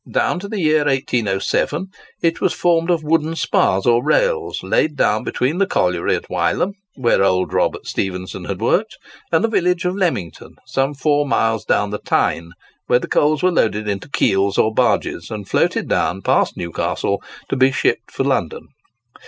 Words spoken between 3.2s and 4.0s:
spars